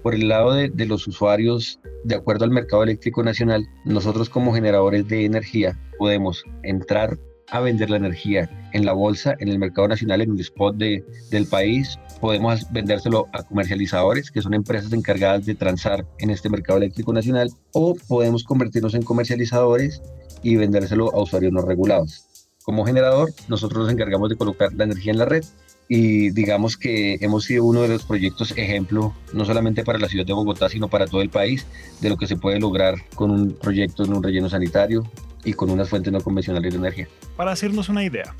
Por 0.05 0.15
el 0.15 0.29
lado 0.29 0.53
de, 0.53 0.87
los 0.87 1.09
usuarios, 1.09 1.81
de 2.05 2.15
acuerdo 2.15 2.45
al 2.45 2.53
mercado 2.53 2.85
eléctrico 2.85 3.25
nacional, 3.25 3.67
nosotros 3.85 4.31
como 4.31 4.55
generadores 4.55 5.09
de 5.09 5.25
energía 5.25 5.77
podemos 5.99 6.45
entrar 6.63 7.19
a 7.49 7.59
vender 7.59 7.91
la 7.91 7.97
energía 7.97 8.49
en 8.73 8.87
la 8.87 8.93
bolsa, 8.93 9.35
en 9.41 9.49
el 9.49 9.59
mercado 9.59 9.89
nacional, 9.89 10.21
en 10.21 10.31
el 10.31 10.41
spot 10.41 10.77
de, 10.77 11.05
del 11.31 11.47
país. 11.47 11.99
Podemos 12.21 12.71
vendérselo 12.73 13.27
a 13.33 13.43
comercializadores, 13.43 14.31
que 14.31 14.43
son 14.43 14.55
empresas 14.55 14.93
encargadas 14.93 15.45
de 15.45 15.57
transar 15.57 16.07
en 16.19 16.31
este 16.31 16.49
mercado 16.49 16.79
eléctrico 16.79 17.13
nacional, 17.13 17.51
o 17.73 17.97
podemos 18.07 18.45
convertirnos 18.45 18.95
en 18.95 19.03
comercializadores 19.03 20.01
y 20.47 20.55
vendérselo 20.55 21.12
a 21.12 21.21
usuarios 21.21 21.53
no 21.53 21.62
regulados. 21.62 22.25
Como 22.62 22.87
generador, 22.87 23.33
nosotros 23.49 23.83
nos 23.83 23.93
encargamos 23.93 24.29
de 24.29 24.37
colocar 24.37 24.73
la 24.75 24.85
energía 24.85 25.11
en 25.11 25.19
la 25.19 25.25
red 25.25 25.45
y 25.88 26.31
digamos 26.31 26.76
que 26.76 27.15
hemos 27.21 27.45
sido 27.45 27.65
uno 27.65 27.83
de 27.83 27.88
los 27.88 28.05
proyectos 28.05 28.53
ejemplo, 28.57 29.12
no 29.33 29.45
solamente 29.45 29.83
para 29.83 29.99
la 29.99 30.09
ciudad 30.09 30.25
de 30.25 30.33
Bogotá, 30.33 30.69
sino 30.69 30.87
para 30.87 31.07
todo 31.07 31.21
el 31.21 31.31
país, 31.31 31.67
de 32.00 32.11
lo 32.11 32.17
que 32.17 32.29
se 32.29 32.37
puede 32.37 32.61
lograr 32.61 32.95
con 33.17 33.33
un 33.33 33.55
proyecto 33.55 34.05
en 34.05 34.15
un 34.15 34.23
relleno 34.23 34.49
sanitario 34.49 35.03
y 35.45 35.53
con 35.53 35.69
unas 35.69 35.88
fuentes 35.88 36.12
no 36.12 36.21
convencionales 36.21 36.73
de 36.73 36.79
energía. 36.79 37.09
Para 37.37 37.50
hacernos 37.50 37.88
una 37.88 38.05
idea, 38.05 38.37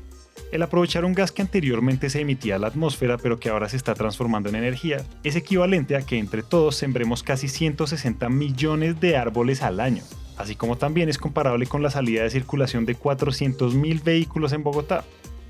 el 0.53 0.61
aprovechar 0.61 1.03
un 1.03 1.13
gas 1.13 1.33
que 1.33 1.41
anteriormente 1.41 2.09
se 2.09 2.21
emitía 2.21 2.55
a 2.55 2.59
la 2.59 2.67
atmósfera 2.67 3.17
pero 3.17 3.37
que 3.37 3.49
ahora 3.49 3.67
se 3.67 3.75
está 3.75 3.95
transformando 3.95 4.47
en 4.47 4.55
energía 4.55 5.03
es 5.25 5.35
equivalente 5.35 5.97
a 5.97 6.03
que 6.03 6.19
entre 6.19 6.41
todos 6.41 6.77
sembremos 6.77 7.21
casi 7.21 7.49
160 7.49 8.29
millones 8.29 8.97
de 9.01 9.17
árboles 9.17 9.61
al 9.61 9.81
año, 9.81 10.03
así 10.37 10.55
como 10.55 10.77
también 10.77 11.09
es 11.09 11.17
comparable 11.17 11.65
con 11.67 11.83
la 11.83 11.89
salida 11.89 12.23
de 12.23 12.29
circulación 12.29 12.85
de 12.85 12.97
400.000 12.97 14.03
vehículos 14.03 14.53
en 14.53 14.63
Bogotá 14.63 15.03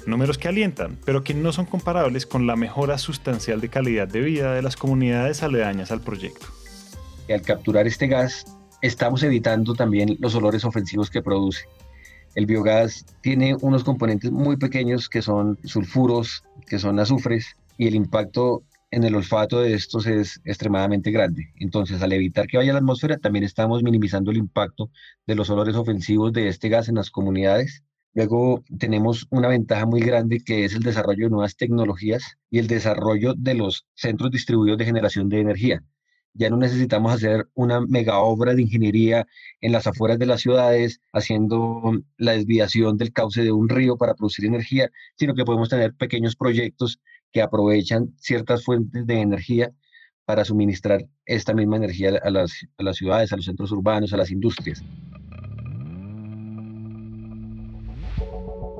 números 0.07 0.37
que 0.37 0.47
alientan, 0.47 0.97
pero 1.05 1.23
que 1.23 1.33
no 1.33 1.51
son 1.51 1.65
comparables 1.65 2.25
con 2.25 2.47
la 2.47 2.55
mejora 2.55 2.97
sustancial 2.97 3.61
de 3.61 3.69
calidad 3.69 4.07
de 4.07 4.21
vida 4.21 4.53
de 4.53 4.61
las 4.61 4.75
comunidades 4.75 5.43
aledañas 5.43 5.91
al 5.91 6.01
proyecto. 6.01 6.47
Al 7.29 7.41
capturar 7.41 7.87
este 7.87 8.07
gas, 8.07 8.45
estamos 8.81 9.21
evitando 9.23 9.73
también 9.73 10.17
los 10.19 10.33
olores 10.33 10.63
ofensivos 10.63 11.09
que 11.09 11.21
produce. 11.21 11.65
El 12.35 12.45
biogás 12.45 13.05
tiene 13.21 13.55
unos 13.61 13.83
componentes 13.83 14.31
muy 14.31 14.57
pequeños 14.57 15.09
que 15.09 15.21
son 15.21 15.59
sulfuros, 15.65 16.43
que 16.67 16.79
son 16.79 16.99
azufres, 16.99 17.57
y 17.77 17.87
el 17.87 17.95
impacto 17.95 18.63
en 18.91 19.03
el 19.03 19.15
olfato 19.15 19.61
de 19.61 19.73
estos 19.73 20.07
es 20.07 20.41
extremadamente 20.45 21.11
grande. 21.11 21.53
Entonces, 21.55 22.01
al 22.01 22.13
evitar 22.13 22.47
que 22.47 22.57
vaya 22.57 22.71
a 22.71 22.73
la 22.73 22.79
atmósfera, 22.79 23.17
también 23.17 23.45
estamos 23.45 23.83
minimizando 23.83 24.31
el 24.31 24.37
impacto 24.37 24.91
de 25.25 25.35
los 25.35 25.49
olores 25.49 25.75
ofensivos 25.75 26.33
de 26.33 26.47
este 26.47 26.69
gas 26.69 26.89
en 26.89 26.95
las 26.95 27.11
comunidades 27.11 27.83
Luego 28.17 28.63
tenemos 28.79 29.27
una 29.29 29.47
ventaja 29.47 29.85
muy 29.85 29.99
grande 30.01 30.39
que 30.39 30.65
es 30.65 30.73
el 30.73 30.81
desarrollo 30.81 31.25
de 31.25 31.29
nuevas 31.29 31.55
tecnologías 31.55 32.23
y 32.49 32.57
el 32.57 32.65
desarrollo 32.65 33.35
de 33.35 33.53
los 33.53 33.85
centros 33.93 34.31
distribuidos 34.31 34.79
de 34.79 34.85
generación 34.85 35.29
de 35.29 35.39
energía. 35.39 35.83
Ya 36.33 36.49
no 36.49 36.57
necesitamos 36.57 37.13
hacer 37.13 37.47
una 37.53 37.79
mega 37.79 38.17
obra 38.17 38.55
de 38.55 38.63
ingeniería 38.63 39.27
en 39.61 39.71
las 39.71 39.85
afueras 39.85 40.17
de 40.17 40.25
las 40.25 40.41
ciudades, 40.41 40.99
haciendo 41.13 41.93
la 42.17 42.31
desviación 42.31 42.97
del 42.97 43.13
cauce 43.13 43.43
de 43.43 43.51
un 43.51 43.69
río 43.69 43.97
para 43.97 44.15
producir 44.15 44.45
energía, 44.45 44.89
sino 45.15 45.35
que 45.35 45.45
podemos 45.45 45.69
tener 45.69 45.93
pequeños 45.93 46.35
proyectos 46.35 46.99
que 47.31 47.41
aprovechan 47.41 48.13
ciertas 48.17 48.63
fuentes 48.63 49.05
de 49.05 49.21
energía 49.21 49.71
para 50.25 50.43
suministrar 50.43 51.05
esta 51.25 51.53
misma 51.53 51.77
energía 51.77 52.19
a 52.23 52.29
las, 52.29 52.51
a 52.77 52.83
las 52.83 52.97
ciudades, 52.97 53.31
a 53.31 53.37
los 53.37 53.45
centros 53.45 53.71
urbanos, 53.71 54.13
a 54.13 54.17
las 54.17 54.31
industrias. 54.31 54.83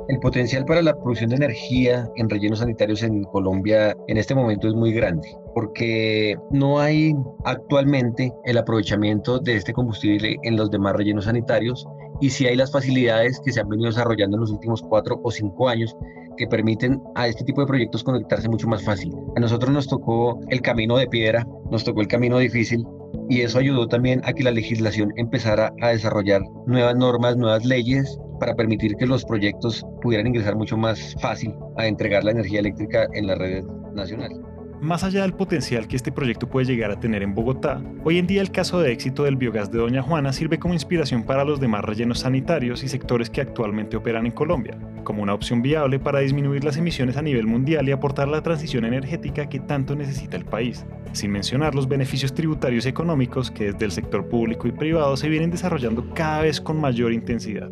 El 0.10 0.20
potencial 0.20 0.64
para 0.64 0.82
la 0.82 0.94
producción 0.94 1.32
de 1.32 1.36
energía 1.36 2.10
en 2.16 2.30
rellenos 2.30 2.60
sanitarios 2.60 3.04
en 3.04 3.24
Colombia 3.26 3.94
en 4.08 4.16
este 4.16 4.34
momento 4.34 4.70
es 4.70 4.74
muy 4.74 4.94
grande, 4.94 5.28
porque 5.54 6.38
no 6.50 6.80
hay 6.80 7.14
actualmente 7.44 8.32
el 8.46 8.58
aprovechamiento 8.58 9.38
de 9.40 9.58
este 9.58 9.74
combustible 9.74 10.38
en 10.44 10.56
los 10.56 10.72
demás 10.72 10.96
rellenos 10.96 11.26
sanitarios 11.26 11.86
y 12.22 12.30
sí 12.30 12.46
hay 12.46 12.56
las 12.56 12.72
facilidades 12.72 13.40
que 13.44 13.52
se 13.52 13.60
han 13.60 13.70
venido 13.70 13.90
desarrollando 13.90 14.38
en 14.38 14.42
los 14.42 14.52
últimos 14.52 14.82
cuatro 14.82 15.20
o 15.24 15.32
cinco 15.32 15.70
años 15.70 15.96
que 16.38 16.48
permiten 16.48 17.02
a 17.16 17.28
este 17.28 17.44
tipo 17.44 17.62
de 17.62 17.68
proyectos 17.68 18.04
conectarse 18.04 18.48
mucho 18.48 18.68
más 18.68 18.84
fácil. 18.84 19.14
A 19.36 19.40
nosotros 19.40 19.72
nos 19.72 19.88
tocó 19.88 20.40
el 20.50 20.62
camino 20.62 20.98
de 20.98 21.08
piedra, 21.08 21.48
nos 21.72 21.84
tocó 21.84 22.02
el 22.02 22.08
camino 22.08 22.38
difícil 22.38 22.86
y 23.30 23.42
eso 23.42 23.60
ayudó 23.60 23.88
también 23.88 24.22
a 24.24 24.34
que 24.34 24.44
la 24.44 24.52
legislación 24.52 25.12
empezara 25.18 25.74
a 25.82 25.90
desarrollar 25.90 26.42
nuevas 26.66 26.96
normas, 26.96 27.38
nuevas 27.38 27.66
leyes 27.66 28.20
para 28.40 28.56
permitir 28.56 28.96
que 28.96 29.08
los 29.08 29.26
proyectos 29.26 29.86
pudieran 30.02 30.28
ingresar 30.28 30.56
mucho 30.56 30.78
más 30.78 31.16
fácil 31.20 31.54
a 31.78 31.88
entregar 31.88 32.24
la 32.24 32.32
energía 32.32 32.60
eléctrica 32.60 33.08
en 33.14 33.28
la 33.28 33.36
red 33.36 33.64
nacional. 33.94 34.47
Más 34.82 35.04
allá 35.04 35.24
del 35.24 35.34
potencial 35.34 35.88
que 35.88 35.96
este 35.96 36.12
proyecto 36.12 36.48
puede 36.48 36.68
llegar 36.68 36.92
a 36.92 37.00
tener 37.00 37.24
en 37.24 37.34
Bogotá, 37.34 37.82
hoy 38.04 38.20
en 38.20 38.28
día 38.28 38.42
el 38.42 38.52
caso 38.52 38.80
de 38.80 38.92
éxito 38.92 39.24
del 39.24 39.36
biogás 39.36 39.72
de 39.72 39.80
Doña 39.80 40.04
Juana 40.04 40.32
sirve 40.32 40.60
como 40.60 40.76
inspiración 40.76 41.24
para 41.24 41.44
los 41.44 41.60
demás 41.60 41.84
rellenos 41.84 42.20
sanitarios 42.20 42.84
y 42.84 42.88
sectores 42.88 43.32
que 43.32 43.42
actualmente 43.42 43.98
operan 43.98 44.28
en 44.28 44.34
Colombia, 44.34 44.78
como 45.04 45.24
una 45.24 45.34
opción 45.34 45.64
viable 45.64 45.98
para 45.98 46.20
disminuir 46.20 46.64
las 46.64 46.78
emisiones 46.78 47.18
a 47.18 47.24
nivel 47.24 47.48
mundial 47.48 47.90
y 47.90 47.92
aportar 47.92 48.28
la 48.28 48.44
transición 48.44 48.86
energética 48.86 49.50
que 49.50 49.60
tanto 49.60 49.96
necesita 49.96 50.38
el 50.38 50.46
país, 50.46 50.86
sin 51.12 51.32
mencionar 51.32 51.74
los 51.74 51.88
beneficios 51.88 52.36
tributarios 52.36 52.86
y 52.86 52.90
económicos 52.90 53.50
que 53.50 53.72
desde 53.72 53.86
el 53.86 53.92
sector 53.92 54.30
público 54.30 54.68
y 54.68 54.74
privado 54.74 55.18
se 55.18 55.28
vienen 55.28 55.50
desarrollando 55.50 56.14
cada 56.14 56.44
vez 56.44 56.62
con 56.62 56.80
mayor 56.80 57.14
intensidad. 57.14 57.72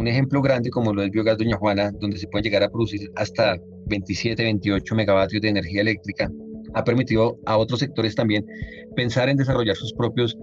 Un 0.00 0.06
ejemplo 0.06 0.40
grande 0.40 0.70
como 0.70 0.94
lo 0.94 1.02
del 1.02 1.10
biogás 1.10 1.36
Doña 1.36 1.56
Juana, 1.56 1.90
donde 2.00 2.16
se 2.16 2.28
puede 2.28 2.44
llegar 2.44 2.62
a 2.62 2.70
producir 2.70 3.10
hasta 3.16 3.56
27, 3.90 4.42
28 4.42 4.94
megavatios 4.94 5.42
de 5.42 5.48
energía 5.48 5.82
eléctrica, 5.82 6.30
ha 6.74 6.84
permitido 6.84 7.38
a 7.46 7.56
otros 7.56 7.80
sectores 7.80 8.14
también 8.14 8.46
pensar 8.96 9.28
en 9.28 9.36
desarrollar 9.36 9.76
sus 9.76 9.92
propios 9.92 10.36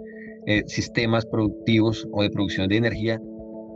eh, 0.45 0.63
sistemas 0.67 1.25
productivos 1.25 2.07
o 2.11 2.21
de 2.21 2.29
producción 2.29 2.67
de 2.69 2.77
energía. 2.77 3.19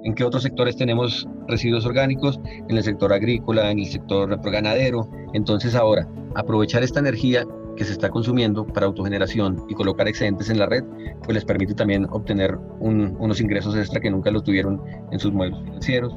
¿En 0.03 0.15
qué 0.15 0.23
otros 0.23 0.43
sectores 0.43 0.75
tenemos 0.77 1.27
residuos 1.47 1.85
orgánicos? 1.85 2.39
En 2.69 2.77
el 2.77 2.83
sector 2.83 3.13
agrícola, 3.13 3.71
en 3.71 3.79
el 3.79 3.85
sector 3.85 4.39
ganadero. 4.41 5.09
Entonces 5.33 5.75
ahora, 5.75 6.07
aprovechar 6.35 6.83
esta 6.83 6.99
energía 6.99 7.43
que 7.75 7.83
se 7.85 7.93
está 7.93 8.09
consumiendo 8.09 8.65
para 8.65 8.87
autogeneración 8.87 9.63
y 9.69 9.73
colocar 9.75 10.07
excedentes 10.07 10.49
en 10.49 10.59
la 10.59 10.65
red, 10.65 10.83
pues 11.23 11.35
les 11.35 11.45
permite 11.45 11.73
también 11.73 12.05
obtener 12.09 12.57
unos 12.79 13.39
ingresos 13.39 13.75
extra 13.75 13.99
que 13.99 14.09
nunca 14.09 14.31
los 14.31 14.43
tuvieron 14.43 14.81
en 15.11 15.19
sus 15.19 15.31
modelos 15.31 15.63
financieros. 15.63 16.15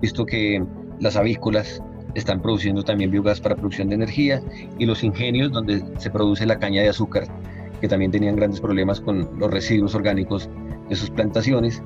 Visto 0.00 0.24
que 0.24 0.64
las 1.00 1.16
avícolas 1.16 1.82
están 2.14 2.40
produciendo 2.42 2.82
también 2.82 3.10
biogás 3.10 3.40
para 3.40 3.56
producción 3.56 3.88
de 3.88 3.94
energía 3.96 4.42
y 4.78 4.86
los 4.86 5.02
ingenios 5.02 5.52
donde 5.52 5.82
se 5.98 6.10
produce 6.10 6.46
la 6.46 6.58
caña 6.58 6.82
de 6.82 6.88
azúcar, 6.88 7.24
que 7.80 7.88
también 7.88 8.10
tenían 8.10 8.36
grandes 8.36 8.60
problemas 8.60 9.00
con 9.00 9.28
los 9.38 9.50
residuos 9.50 9.94
orgánicos 9.94 10.48
de 10.88 10.96
sus 10.96 11.10
plantaciones, 11.10 11.82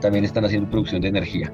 también 0.00 0.24
están 0.24 0.44
haciendo 0.44 0.70
producción 0.70 1.02
de 1.02 1.08
energía. 1.08 1.52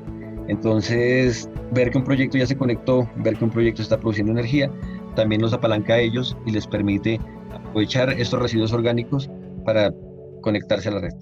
Entonces, 0.48 1.48
ver 1.72 1.90
que 1.90 1.98
un 1.98 2.04
proyecto 2.04 2.36
ya 2.38 2.46
se 2.46 2.56
conectó, 2.56 3.08
ver 3.16 3.36
que 3.36 3.44
un 3.44 3.50
proyecto 3.50 3.82
está 3.82 3.98
produciendo 3.98 4.32
energía, 4.32 4.70
también 5.14 5.40
los 5.40 5.52
apalanca 5.52 5.94
a 5.94 5.98
ellos 5.98 6.36
y 6.46 6.52
les 6.52 6.66
permite 6.66 7.20
aprovechar 7.52 8.10
estos 8.10 8.40
residuos 8.40 8.72
orgánicos 8.72 9.30
para 9.64 9.92
conectarse 10.42 10.88
a 10.88 10.92
la 10.92 11.00
red. 11.00 11.14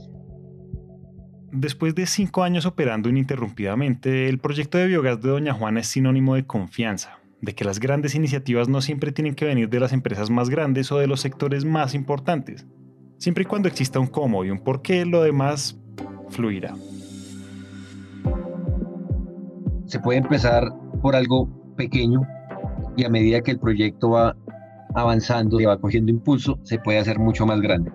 Después 1.52 1.96
de 1.96 2.06
cinco 2.06 2.44
años 2.44 2.64
operando 2.64 3.08
ininterrumpidamente, 3.08 4.28
el 4.28 4.38
proyecto 4.38 4.78
de 4.78 4.86
biogás 4.86 5.20
de 5.20 5.30
Doña 5.30 5.52
Juana 5.52 5.80
es 5.80 5.88
sinónimo 5.88 6.36
de 6.36 6.46
confianza, 6.46 7.18
de 7.40 7.54
que 7.56 7.64
las 7.64 7.80
grandes 7.80 8.14
iniciativas 8.14 8.68
no 8.68 8.80
siempre 8.80 9.10
tienen 9.10 9.34
que 9.34 9.46
venir 9.46 9.68
de 9.68 9.80
las 9.80 9.92
empresas 9.92 10.30
más 10.30 10.48
grandes 10.48 10.92
o 10.92 10.98
de 10.98 11.08
los 11.08 11.20
sectores 11.20 11.64
más 11.64 11.94
importantes. 11.94 12.66
Siempre 13.18 13.42
y 13.42 13.46
cuando 13.46 13.66
exista 13.66 13.98
un 13.98 14.06
cómo 14.06 14.44
y 14.44 14.50
un 14.50 14.60
por 14.60 14.80
qué, 14.80 15.04
lo 15.04 15.22
demás 15.22 15.76
fluirá. 16.28 16.74
Se 19.86 19.98
puede 19.98 20.20
empezar 20.20 20.72
por 21.02 21.16
algo 21.16 21.74
pequeño 21.76 22.22
y 22.96 23.04
a 23.04 23.08
medida 23.10 23.40
que 23.40 23.50
el 23.50 23.58
proyecto 23.58 24.10
va 24.10 24.36
avanzando 24.94 25.60
y 25.60 25.64
va 25.64 25.80
cogiendo 25.80 26.12
impulso, 26.12 26.60
se 26.62 26.78
puede 26.78 26.98
hacer 26.98 27.18
mucho 27.18 27.44
más 27.44 27.60
grande. 27.60 27.90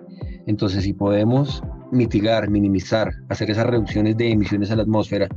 Entonces, 0.46 0.84
si 0.84 0.92
podemos 0.92 1.62
mitigar, 1.90 2.48
minimizar, 2.48 3.14
hacer 3.28 3.50
esas 3.50 3.66
reducciones 3.66 4.16
de 4.16 4.30
emisiones 4.30 4.70
a 4.70 4.76
la 4.76 4.82
atmósfera, 4.82 5.28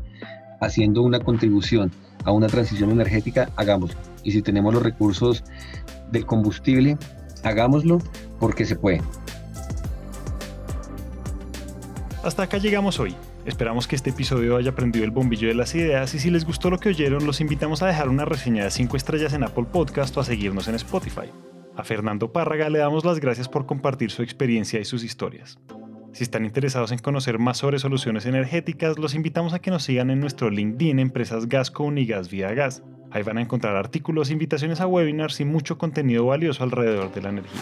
haciendo 0.61 1.03
una 1.03 1.19
contribución 1.19 1.91
a 2.25 2.31
una 2.31 2.47
transición 2.47 2.91
energética, 2.91 3.49
hagámoslo. 3.55 3.99
Y 4.23 4.31
si 4.31 4.41
tenemos 4.41 4.73
los 4.73 4.83
recursos 4.83 5.43
del 6.11 6.25
combustible, 6.25 6.97
hagámoslo 7.43 7.99
porque 8.39 8.65
se 8.65 8.75
puede. 8.75 9.01
Hasta 12.23 12.43
acá 12.43 12.57
llegamos 12.57 12.99
hoy. 12.99 13.15
Esperamos 13.45 13.87
que 13.87 13.95
este 13.95 14.09
episodio 14.09 14.57
haya 14.57 14.75
prendido 14.75 15.05
el 15.05 15.11
bombillo 15.11 15.47
de 15.47 15.55
las 15.55 15.73
ideas 15.73 16.13
y 16.13 16.19
si 16.19 16.29
les 16.29 16.45
gustó 16.45 16.69
lo 16.69 16.77
que 16.77 16.89
oyeron, 16.89 17.25
los 17.25 17.39
invitamos 17.39 17.81
a 17.81 17.87
dejar 17.87 18.09
una 18.09 18.25
reseña 18.25 18.65
de 18.65 18.71
5 18.71 18.97
estrellas 18.97 19.33
en 19.33 19.43
Apple 19.43 19.65
Podcast 19.71 20.15
o 20.17 20.19
a 20.19 20.25
seguirnos 20.25 20.67
en 20.67 20.75
Spotify. 20.75 21.31
A 21.77 21.83
Fernando 21.85 22.33
Párraga 22.33 22.69
le 22.69 22.79
damos 22.79 23.05
las 23.05 23.19
gracias 23.21 23.47
por 23.47 23.65
compartir 23.65 24.11
su 24.11 24.21
experiencia 24.21 24.81
y 24.81 24.85
sus 24.85 25.03
historias. 25.05 25.57
Si 26.11 26.23
están 26.23 26.43
interesados 26.43 26.91
en 26.91 26.99
conocer 26.99 27.37
más 27.37 27.57
sobre 27.57 27.79
soluciones 27.79 28.25
energéticas, 28.25 28.97
los 28.97 29.13
invitamos 29.13 29.53
a 29.53 29.59
que 29.59 29.69
nos 29.69 29.83
sigan 29.83 30.09
en 30.09 30.19
nuestro 30.19 30.49
LinkedIn 30.49 30.99
Empresas 30.99 31.47
Gasco 31.47 31.91
y 31.93 32.05
Gas 32.05 32.29
Vía 32.29 32.53
Gas. 32.53 32.81
Ahí 33.11 33.23
van 33.23 33.37
a 33.37 33.41
encontrar 33.41 33.75
artículos, 33.75 34.31
invitaciones 34.31 34.81
a 34.81 34.87
webinars 34.87 35.39
y 35.39 35.45
mucho 35.45 35.77
contenido 35.77 36.25
valioso 36.25 36.63
alrededor 36.63 37.13
de 37.13 37.21
la 37.21 37.29
energía. 37.29 37.61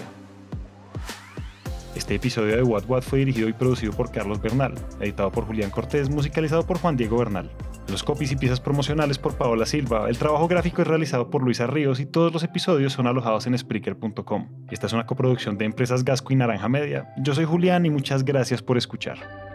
Este 1.95 2.15
episodio 2.15 2.55
de 2.55 2.63
What 2.63 2.85
What 2.87 3.01
fue 3.01 3.19
dirigido 3.19 3.49
y 3.49 3.53
producido 3.53 3.91
por 3.91 4.11
Carlos 4.11 4.41
Bernal, 4.41 4.75
editado 5.01 5.31
por 5.31 5.45
Julián 5.45 5.69
Cortés, 5.69 6.09
musicalizado 6.09 6.65
por 6.65 6.79
Juan 6.79 6.95
Diego 6.95 7.17
Bernal. 7.17 7.51
Los 7.89 8.03
copies 8.03 8.31
y 8.33 8.35
piezas 8.35 8.59
promocionales 8.59 9.17
por 9.17 9.35
Paola 9.35 9.65
Silva. 9.65 10.09
El 10.09 10.17
trabajo 10.17 10.47
gráfico 10.47 10.81
es 10.81 10.87
realizado 10.87 11.29
por 11.29 11.41
Luisa 11.41 11.67
Ríos 11.67 11.99
y 11.99 12.05
todos 12.05 12.33
los 12.33 12.43
episodios 12.43 12.93
son 12.93 13.07
alojados 13.07 13.47
en 13.47 13.57
Spreaker.com. 13.57 14.49
Esta 14.69 14.87
es 14.87 14.93
una 14.93 15.05
coproducción 15.05 15.57
de 15.57 15.65
empresas 15.65 16.03
Gasco 16.03 16.33
y 16.33 16.35
Naranja 16.35 16.67
Media. 16.67 17.13
Yo 17.17 17.33
soy 17.33 17.45
Julián 17.45 17.85
y 17.85 17.89
muchas 17.89 18.25
gracias 18.25 18.61
por 18.61 18.77
escuchar. 18.77 19.46